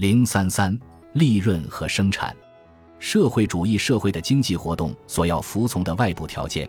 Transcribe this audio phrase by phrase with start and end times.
[0.00, 0.74] 零三三，
[1.12, 2.34] 利润和生产。
[2.98, 6.66] 社会主义社会的经济活动所要服从的外部条件，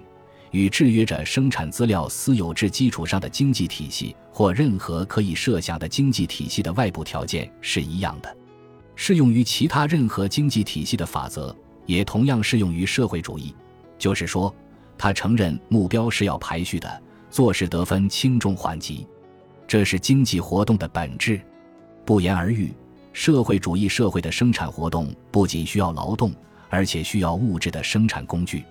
[0.51, 8.35] 与制约着生产资料私有制基础上的经济体系或任何可以设想的经济体系的外部条件是一样的。
[8.97, 11.55] 适用于其他任何经济体系的法则，
[11.85, 13.55] 也同样适用于社会主义。
[13.97, 14.53] 就是说，
[14.97, 19.07] 他承认目标是要排序的，做事得分轻重缓急，
[19.65, 21.39] 这是经济活动的本质。
[22.03, 22.73] 不言而喻。
[23.13, 26.33] 社会主义社会的生产活动不仅需要劳动，
[26.69, 28.63] 而且需要物质的生产工具。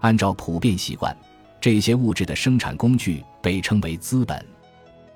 [0.00, 1.16] 按照普遍习惯，
[1.60, 4.44] 这些物质的生产工具被称为资本。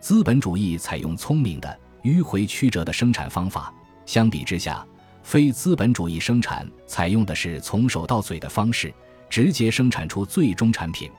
[0.00, 3.72] 资本主义采用聪明的、迂回曲折的生产方法。
[4.04, 4.86] 相比之下，
[5.22, 8.92] 非资本主义生产采用的是从手到嘴的方式，
[9.28, 11.10] 直接生产出最终产品。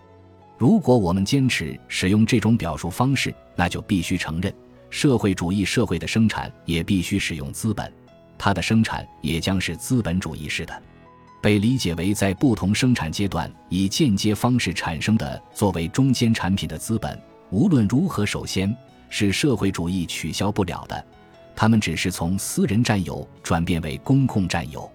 [0.57, 4.53] 如果我们坚持使用这种表述方式，那就必须承认。
[4.89, 7.91] 社会主义社会的生产也必须使用资本，
[8.37, 10.81] 它的生产也将是资本主义式的，
[11.41, 17.19] 被理解为在不同生产阶段以间接方式产生的作为中间产品的资本。
[17.49, 18.75] 无论如何，首先
[19.09, 21.05] 是社会主义取消不了的，
[21.55, 24.89] 他们只是从私人占有转变为公共占有。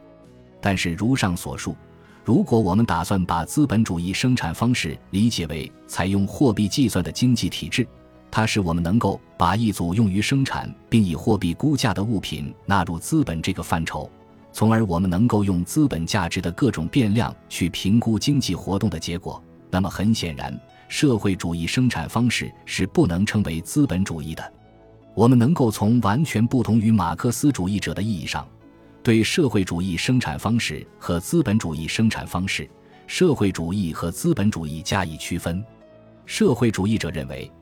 [0.61, 1.77] 但是如上所述，
[2.25, 7.87] 如果我们打算把资本主义生产方式理解为采用货币计算的经济体制，
[8.35, 14.11] 它使我们能够把一组用于生产并以货币估价的物品纳入资本这个范畴，
[14.55, 19.41] 从而我们能够用资本价值的各种变量去评估经济活动的结果。
[19.71, 24.53] 那么很显然，社会主义生产方式是不能称为资本主义的。
[25.13, 28.49] 我们能够从完全不同于马克思主义者的意义上，
[29.03, 32.67] 对社会主义生产方式和资本主义生产方式、
[33.07, 35.63] 社会主义和资本主义加以区分。
[36.25, 37.53] 社会主义者认为。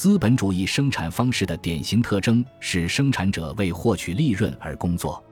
[0.00, 5.22] 资本主义生产方式的典型特征是生产者为获取利润而工作，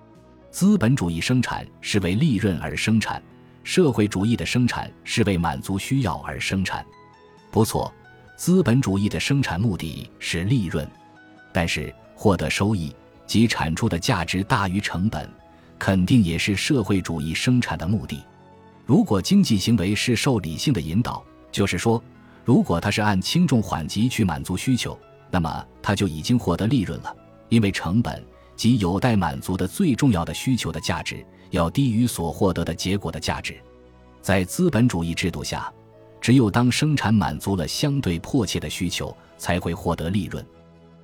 [0.51, 3.23] 资本主义生产是为利润而生产，
[3.65, 6.85] 社会主义的生产是为满足需要而生产。
[7.51, 7.91] 不错，
[8.37, 10.87] 资本主义的生产目的是利润，
[11.51, 12.95] 但是获得收益
[13.27, 15.27] 及产出的价值大于成本，
[15.79, 18.23] 肯定也是社会主义生产的目的。
[18.85, 22.05] 如果经济行为是受理性的引导，就是说。
[22.49, 24.99] 如果它是按轻重缓急去满足需求，
[25.31, 27.15] 那么它就已经获得利润了，
[27.51, 28.25] 因为成本
[28.57, 33.55] 及有待满足的最重要的需求的价值要低于所获得的结果的价值。
[34.23, 35.71] 在资本主义制度下，
[36.23, 40.43] 只有当生产满足了相对迫切的需求，才会获得利润。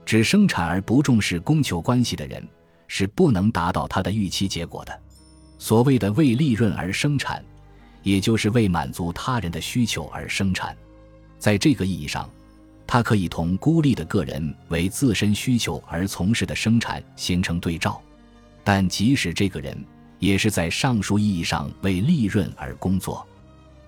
[0.06, 2.42] 只生产而不重视供求关系的人，
[2.88, 4.98] 是不能达到他的预期结果的。
[5.58, 7.44] 所谓的为利润而生产，
[8.02, 10.74] 也就是为满足他人的需求而生产。
[11.44, 12.26] 在这个意义上，
[12.86, 18.00] 它可以同孤立的个人为自身需求而从事的生产形成对照，
[18.64, 19.76] 但即使这个人
[20.18, 23.26] 也是在上述意义上为利润而工作，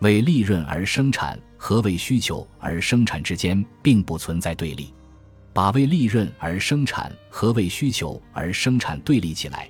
[0.00, 4.92] 为利润而生产和为需求而生产之间并不存在对立。
[5.54, 9.66] 把为利润而生产和为需求而生产对立起来，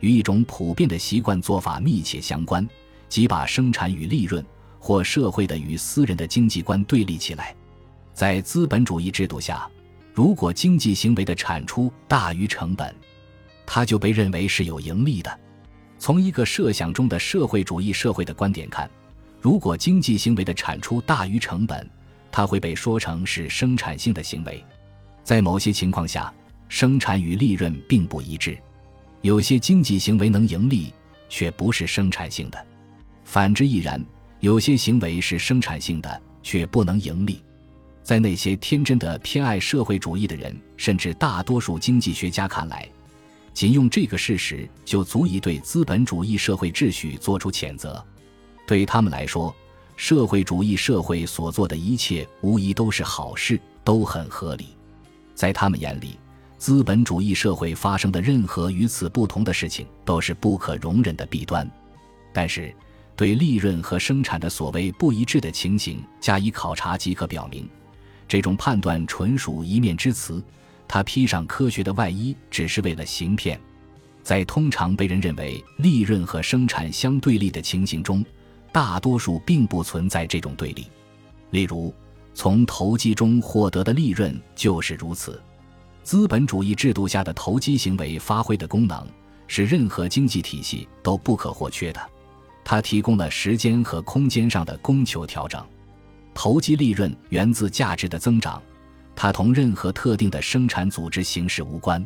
[0.00, 2.68] 与一种普遍的习惯做法密切相关，
[3.08, 4.44] 即把生产与利润。
[4.82, 7.54] 或社会的与私人的经济观对立起来，
[8.12, 9.70] 在资本主义制度下，
[10.12, 12.92] 如果经济行为的产出大于成本，
[13.64, 15.38] 它就被认为是有盈利的。
[16.00, 18.90] 从一个设想中的社会主义社会的观点看，
[19.40, 21.88] 如果经济行为的产出大于成本，
[22.32, 24.64] 它会被说成是生产性的行为。
[25.22, 26.34] 在某些情况下，
[26.68, 28.58] 生产与利润并不一致，
[29.20, 30.92] 有些经济行为能盈利，
[31.28, 32.66] 却不是生产性的，
[33.22, 34.04] 反之亦然。
[34.42, 37.40] 有些行为是生产性的，却不能盈利。
[38.02, 42.88] 在那些天真的偏爱社会主义的人，甚至大多数经济学家看来，
[43.54, 48.04] 仅用这个事实就足以对资本主义社会秩序作出谴责。
[48.66, 49.54] 对他们来说，
[49.94, 54.70] 社会主义社会所做的一切无疑都是好事，都很合理。
[55.36, 56.18] 在他们眼里，
[56.58, 61.70] 资本主义社会发生的任何与此不同的事情都是不可容忍的弊端。
[62.32, 62.74] 但是，
[63.14, 67.68] 对利润和生产的所谓不一致的情形加以考察，即可表明，
[68.26, 70.42] 这种判断纯属一面之词。
[70.88, 73.58] 它披上科学的外衣，只是为了行骗。
[74.22, 78.24] 在通常被人认为利润和生产相对立的情形中，
[78.70, 80.86] 大多数并不存在这种对立。
[81.50, 81.94] 例如，
[82.34, 85.40] 从投机中获得的利润就是如此。
[86.02, 89.06] 资本主义制度下的投机行为发挥的功能，
[89.46, 92.00] 是任何经济体系都不可或缺的。
[92.64, 95.64] 它提供了时间和空间上的供求调整，
[96.32, 98.62] 投机利润源自价值的增长，
[99.14, 102.04] 它同任何特定的生产组织形式无关。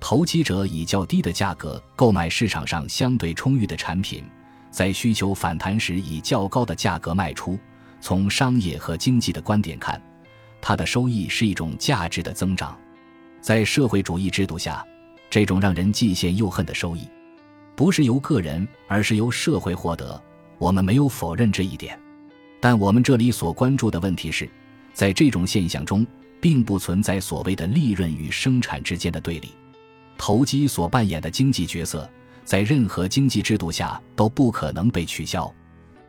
[0.00, 4.22] 投机者以较低的价格购买市场上相对充裕的产品，
[4.70, 7.58] 在需求反弹时以较高的价格卖出。
[8.00, 9.98] 从商业和经济的观点看，
[10.60, 12.76] 它的收益是一种价值的增长。
[13.40, 14.84] 在社会主义制度下，
[15.30, 17.08] 这种让人既羡又恨的收益，
[17.76, 20.20] 不是由个人，而是由社会获得。
[20.58, 21.98] 我们没有否认这一点，
[22.60, 24.48] 但我们这里所关注的问题是，
[24.92, 26.06] 在这种现象中，
[26.40, 29.50] 并不存在所谓的利润与生产之间的对立。
[30.16, 32.08] 投机所扮演的经济角色，
[32.44, 35.52] 在任何经济制度下都不可能被取消。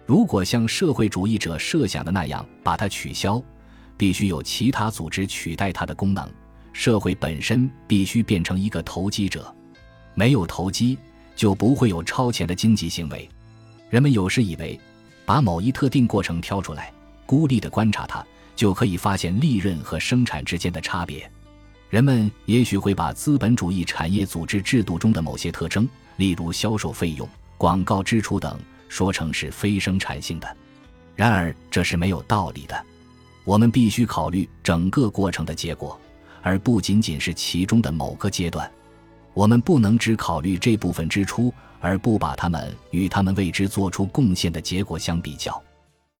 [0.05, 3.41] 如果像社会主义者设想的那样把它取消，
[3.97, 6.29] 必须有其他组织取代它的功能。
[6.71, 9.53] 社会本身必须变成一个投机者，
[10.13, 10.97] 没有投机
[11.35, 13.29] 就不会有超前的经济行为。
[13.89, 14.79] 人们有时以为，
[15.25, 16.91] 把某一特定过程挑出来，
[17.25, 21.29] 孤立地观察它，就可以发现利润和生产之间的差别。
[21.89, 25.87] 人们也许会把资本主义产业组织制度中的某些特征，
[26.17, 27.27] 例如销售费用、
[27.57, 28.59] 广告支出等，
[28.89, 30.57] 说成是非生产性的。
[31.15, 32.85] 然而，这是没有道理的。
[33.45, 35.97] 我们必须考虑整个过程的结果，
[36.41, 38.69] 而不仅仅是其中的某个阶段。
[39.35, 45.61] 我们不能只考虑这部分支出，而不把它们与他们为之做出贡献的结果相比较。